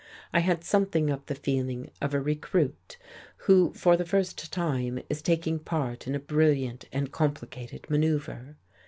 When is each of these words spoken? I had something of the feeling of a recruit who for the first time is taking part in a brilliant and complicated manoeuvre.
I 0.33 0.39
had 0.39 0.63
something 0.63 1.11
of 1.11 1.23
the 1.27 1.35
feeling 1.35 1.91
of 2.01 2.15
a 2.15 2.19
recruit 2.19 2.97
who 3.45 3.71
for 3.73 3.95
the 3.95 4.03
first 4.03 4.51
time 4.51 4.99
is 5.11 5.21
taking 5.21 5.59
part 5.59 6.07
in 6.07 6.15
a 6.15 6.19
brilliant 6.19 6.85
and 6.91 7.11
complicated 7.11 7.85
manoeuvre. 7.87 8.55